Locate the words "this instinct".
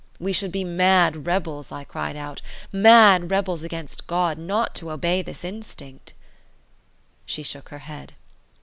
5.21-6.13